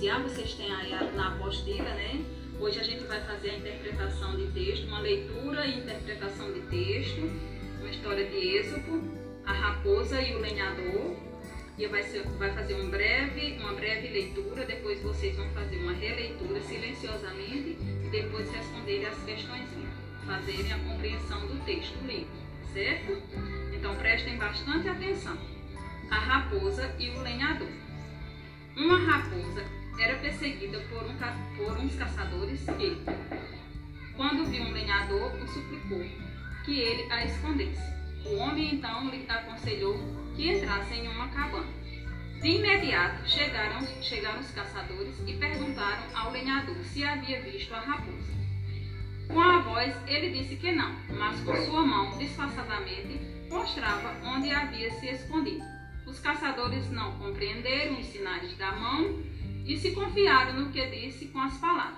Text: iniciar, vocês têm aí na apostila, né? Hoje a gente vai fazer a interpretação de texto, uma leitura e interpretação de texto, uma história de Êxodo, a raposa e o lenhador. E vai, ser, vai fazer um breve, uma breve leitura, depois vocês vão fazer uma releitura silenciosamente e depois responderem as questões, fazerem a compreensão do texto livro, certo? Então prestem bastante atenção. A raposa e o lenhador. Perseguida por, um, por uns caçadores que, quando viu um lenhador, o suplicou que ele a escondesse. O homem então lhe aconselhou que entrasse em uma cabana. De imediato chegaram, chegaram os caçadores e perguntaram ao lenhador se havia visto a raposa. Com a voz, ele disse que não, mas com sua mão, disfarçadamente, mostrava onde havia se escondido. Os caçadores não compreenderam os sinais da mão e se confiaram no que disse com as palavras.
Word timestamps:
iniciar, 0.00 0.22
vocês 0.22 0.54
têm 0.54 0.72
aí 0.72 0.90
na 1.14 1.28
apostila, 1.28 1.90
né? 1.90 2.24
Hoje 2.58 2.80
a 2.80 2.82
gente 2.82 3.04
vai 3.04 3.20
fazer 3.20 3.50
a 3.50 3.58
interpretação 3.58 4.34
de 4.34 4.46
texto, 4.46 4.86
uma 4.86 5.00
leitura 5.00 5.66
e 5.66 5.78
interpretação 5.78 6.50
de 6.54 6.60
texto, 6.60 7.30
uma 7.78 7.90
história 7.90 8.24
de 8.24 8.56
Êxodo, 8.56 9.02
a 9.44 9.52
raposa 9.52 10.22
e 10.22 10.34
o 10.34 10.38
lenhador. 10.38 11.16
E 11.76 11.86
vai, 11.86 12.02
ser, 12.02 12.22
vai 12.38 12.50
fazer 12.52 12.74
um 12.76 12.88
breve, 12.88 13.58
uma 13.58 13.74
breve 13.74 14.08
leitura, 14.08 14.64
depois 14.64 15.02
vocês 15.02 15.36
vão 15.36 15.48
fazer 15.50 15.76
uma 15.76 15.92
releitura 15.92 16.60
silenciosamente 16.62 17.76
e 18.04 18.08
depois 18.10 18.50
responderem 18.50 19.06
as 19.06 19.22
questões, 19.24 19.68
fazerem 20.26 20.72
a 20.72 20.78
compreensão 20.78 21.46
do 21.46 21.62
texto 21.64 21.98
livro, 22.06 22.28
certo? 22.72 23.22
Então 23.74 23.94
prestem 23.96 24.38
bastante 24.38 24.88
atenção. 24.88 25.36
A 26.10 26.18
raposa 26.18 26.94
e 26.98 27.10
o 27.10 27.22
lenhador. 27.22 27.89
Perseguida 30.40 30.80
por, 30.88 31.02
um, 31.02 31.54
por 31.54 31.78
uns 31.78 31.94
caçadores 31.96 32.60
que, 32.64 32.96
quando 34.16 34.46
viu 34.46 34.62
um 34.62 34.72
lenhador, 34.72 35.34
o 35.34 35.46
suplicou 35.46 36.02
que 36.64 36.80
ele 36.80 37.12
a 37.12 37.26
escondesse. 37.26 37.82
O 38.24 38.36
homem 38.36 38.76
então 38.76 39.10
lhe 39.10 39.26
aconselhou 39.28 39.98
que 40.34 40.50
entrasse 40.50 40.94
em 40.94 41.08
uma 41.08 41.28
cabana. 41.28 41.68
De 42.40 42.48
imediato 42.48 43.28
chegaram, 43.28 43.86
chegaram 44.00 44.40
os 44.40 44.50
caçadores 44.52 45.14
e 45.26 45.34
perguntaram 45.34 46.04
ao 46.14 46.32
lenhador 46.32 46.76
se 46.84 47.04
havia 47.04 47.42
visto 47.42 47.74
a 47.74 47.80
raposa. 47.80 48.32
Com 49.28 49.40
a 49.42 49.60
voz, 49.60 49.94
ele 50.06 50.30
disse 50.30 50.56
que 50.56 50.72
não, 50.72 50.96
mas 51.18 51.38
com 51.40 51.54
sua 51.66 51.84
mão, 51.84 52.16
disfarçadamente, 52.16 53.20
mostrava 53.50 54.16
onde 54.26 54.50
havia 54.50 54.90
se 54.92 55.06
escondido. 55.06 55.62
Os 56.06 56.18
caçadores 56.18 56.90
não 56.90 57.18
compreenderam 57.18 58.00
os 58.00 58.06
sinais 58.06 58.56
da 58.56 58.72
mão 58.72 59.22
e 59.70 59.78
se 59.78 59.92
confiaram 59.92 60.54
no 60.54 60.72
que 60.72 60.84
disse 60.86 61.26
com 61.26 61.40
as 61.40 61.56
palavras. 61.58 61.89